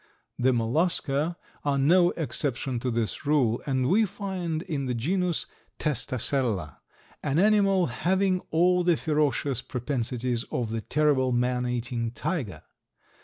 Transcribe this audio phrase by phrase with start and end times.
[0.39, 5.45] The Mollusca are no exception to this rule, and we find in the genus
[5.77, 6.77] Testacella
[7.21, 12.63] an animal having all the ferocious propensities of the terrible man eating tiger.